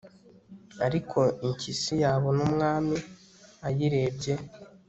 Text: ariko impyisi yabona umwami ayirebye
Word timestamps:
ariko 0.85 1.19
impyisi 1.47 1.93
yabona 2.03 2.39
umwami 2.47 2.97
ayirebye 3.67 4.33